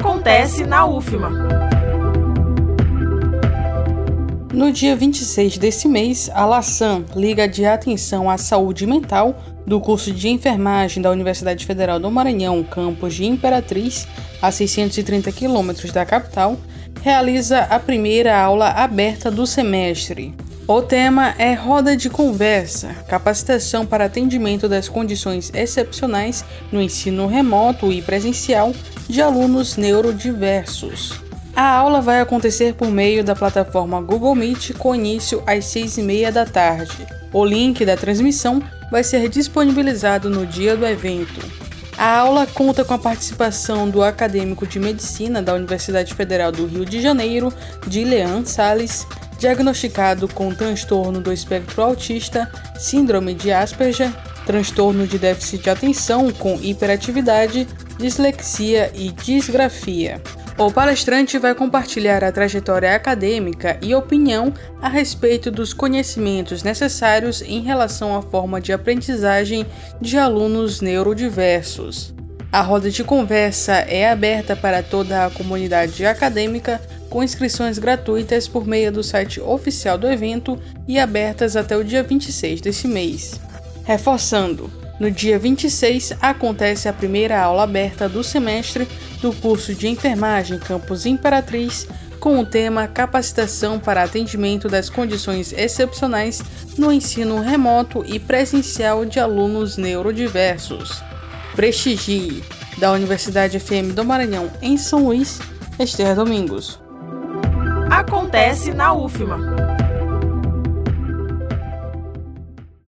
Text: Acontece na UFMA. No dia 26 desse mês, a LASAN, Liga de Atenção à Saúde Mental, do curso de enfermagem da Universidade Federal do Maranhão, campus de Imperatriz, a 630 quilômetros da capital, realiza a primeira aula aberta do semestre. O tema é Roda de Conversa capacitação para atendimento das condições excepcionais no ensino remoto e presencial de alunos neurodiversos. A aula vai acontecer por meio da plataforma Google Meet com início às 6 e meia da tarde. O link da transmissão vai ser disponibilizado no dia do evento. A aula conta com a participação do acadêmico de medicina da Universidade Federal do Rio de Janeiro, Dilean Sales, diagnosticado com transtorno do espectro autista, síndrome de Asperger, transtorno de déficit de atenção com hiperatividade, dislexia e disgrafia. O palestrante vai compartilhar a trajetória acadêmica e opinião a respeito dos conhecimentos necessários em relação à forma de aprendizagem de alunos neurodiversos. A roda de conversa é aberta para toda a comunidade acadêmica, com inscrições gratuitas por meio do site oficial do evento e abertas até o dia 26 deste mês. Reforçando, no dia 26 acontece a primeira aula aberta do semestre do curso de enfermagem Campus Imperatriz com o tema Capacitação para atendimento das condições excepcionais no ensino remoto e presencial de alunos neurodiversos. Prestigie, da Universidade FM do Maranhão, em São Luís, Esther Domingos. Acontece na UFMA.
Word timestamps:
Acontece 0.00 0.64
na 0.64 0.86
UFMA. 0.86 1.28
No 4.54 4.70
dia 4.70 4.94
26 4.94 5.58
desse 5.58 5.88
mês, 5.88 6.30
a 6.32 6.46
LASAN, 6.46 7.04
Liga 7.16 7.48
de 7.48 7.66
Atenção 7.66 8.30
à 8.30 8.38
Saúde 8.38 8.86
Mental, 8.86 9.36
do 9.66 9.80
curso 9.80 10.12
de 10.12 10.28
enfermagem 10.28 11.02
da 11.02 11.10
Universidade 11.10 11.66
Federal 11.66 11.98
do 11.98 12.08
Maranhão, 12.12 12.62
campus 12.62 13.12
de 13.12 13.26
Imperatriz, 13.26 14.06
a 14.40 14.52
630 14.52 15.32
quilômetros 15.32 15.90
da 15.90 16.06
capital, 16.06 16.56
realiza 17.02 17.60
a 17.60 17.78
primeira 17.78 18.38
aula 18.38 18.70
aberta 18.70 19.30
do 19.30 19.46
semestre. 19.46 20.34
O 20.66 20.82
tema 20.82 21.34
é 21.38 21.54
Roda 21.54 21.96
de 21.96 22.10
Conversa 22.10 22.94
capacitação 23.08 23.86
para 23.86 24.04
atendimento 24.04 24.68
das 24.68 24.88
condições 24.88 25.50
excepcionais 25.54 26.44
no 26.70 26.82
ensino 26.82 27.26
remoto 27.26 27.90
e 27.90 28.02
presencial 28.02 28.74
de 29.08 29.22
alunos 29.22 29.78
neurodiversos. 29.78 31.20
A 31.56 31.70
aula 31.70 32.00
vai 32.02 32.20
acontecer 32.20 32.74
por 32.74 32.90
meio 32.90 33.24
da 33.24 33.34
plataforma 33.34 34.00
Google 34.00 34.34
Meet 34.34 34.74
com 34.74 34.94
início 34.94 35.42
às 35.46 35.64
6 35.64 35.98
e 35.98 36.02
meia 36.02 36.30
da 36.30 36.44
tarde. 36.44 37.06
O 37.32 37.44
link 37.44 37.84
da 37.84 37.96
transmissão 37.96 38.62
vai 38.90 39.02
ser 39.02 39.28
disponibilizado 39.28 40.28
no 40.28 40.46
dia 40.46 40.76
do 40.76 40.86
evento. 40.86 41.67
A 41.98 42.18
aula 42.18 42.46
conta 42.46 42.84
com 42.84 42.94
a 42.94 42.98
participação 42.98 43.90
do 43.90 44.04
acadêmico 44.04 44.64
de 44.64 44.78
medicina 44.78 45.42
da 45.42 45.52
Universidade 45.52 46.14
Federal 46.14 46.52
do 46.52 46.64
Rio 46.64 46.86
de 46.86 47.02
Janeiro, 47.02 47.52
Dilean 47.88 48.44
Sales, 48.44 49.04
diagnosticado 49.36 50.28
com 50.28 50.54
transtorno 50.54 51.20
do 51.20 51.32
espectro 51.32 51.82
autista, 51.82 52.48
síndrome 52.78 53.34
de 53.34 53.50
Asperger, 53.50 54.12
transtorno 54.46 55.08
de 55.08 55.18
déficit 55.18 55.64
de 55.64 55.70
atenção 55.70 56.30
com 56.30 56.54
hiperatividade, 56.62 57.66
dislexia 57.98 58.92
e 58.94 59.10
disgrafia. 59.10 60.22
O 60.58 60.72
palestrante 60.72 61.38
vai 61.38 61.54
compartilhar 61.54 62.24
a 62.24 62.32
trajetória 62.32 62.92
acadêmica 62.92 63.78
e 63.80 63.94
opinião 63.94 64.52
a 64.82 64.88
respeito 64.88 65.52
dos 65.52 65.72
conhecimentos 65.72 66.64
necessários 66.64 67.40
em 67.42 67.60
relação 67.60 68.16
à 68.16 68.20
forma 68.20 68.60
de 68.60 68.72
aprendizagem 68.72 69.64
de 70.00 70.18
alunos 70.18 70.80
neurodiversos. 70.80 72.12
A 72.50 72.60
roda 72.60 72.90
de 72.90 73.04
conversa 73.04 73.74
é 73.74 74.10
aberta 74.10 74.56
para 74.56 74.82
toda 74.82 75.24
a 75.24 75.30
comunidade 75.30 76.04
acadêmica, 76.04 76.80
com 77.08 77.22
inscrições 77.22 77.78
gratuitas 77.78 78.48
por 78.48 78.66
meio 78.66 78.90
do 78.90 79.04
site 79.04 79.40
oficial 79.40 79.96
do 79.96 80.10
evento 80.10 80.58
e 80.88 80.98
abertas 80.98 81.54
até 81.54 81.76
o 81.76 81.84
dia 81.84 82.02
26 82.02 82.60
deste 82.60 82.88
mês. 82.88 83.40
Reforçando, 83.84 84.68
no 84.98 85.08
dia 85.08 85.38
26 85.38 86.14
acontece 86.20 86.88
a 86.88 86.92
primeira 86.92 87.40
aula 87.40 87.62
aberta 87.62 88.08
do 88.08 88.24
semestre 88.24 88.88
do 89.20 89.32
curso 89.32 89.74
de 89.74 89.88
enfermagem 89.88 90.58
Campus 90.58 91.06
Imperatriz 91.06 91.86
com 92.18 92.40
o 92.40 92.46
tema 92.46 92.88
Capacitação 92.88 93.78
para 93.78 94.02
atendimento 94.02 94.68
das 94.68 94.90
condições 94.90 95.52
excepcionais 95.52 96.42
no 96.76 96.92
ensino 96.92 97.40
remoto 97.40 98.04
e 98.06 98.18
presencial 98.18 99.04
de 99.04 99.20
alunos 99.20 99.76
neurodiversos. 99.76 101.02
Prestigie, 101.54 102.42
da 102.78 102.92
Universidade 102.92 103.58
FM 103.58 103.94
do 103.94 104.04
Maranhão, 104.04 104.50
em 104.62 104.76
São 104.76 105.04
Luís, 105.04 105.40
Esther 105.78 106.14
Domingos. 106.14 106.80
Acontece 107.90 108.72
na 108.72 108.92
UFMA. 108.92 109.87